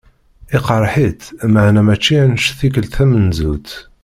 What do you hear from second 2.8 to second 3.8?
tamenzut.